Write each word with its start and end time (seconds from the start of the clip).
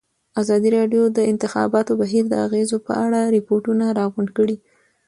ازادي 0.41 0.69
راډیو 0.77 1.03
د 1.09 1.13
د 1.17 1.19
انتخاباتو 1.31 1.91
بهیر 2.01 2.23
د 2.29 2.33
اغېزو 2.45 2.77
په 2.87 2.93
اړه 3.05 3.19
ریپوټونه 3.35 3.85
راغونډ 3.99 4.29
کړي. 4.37 4.55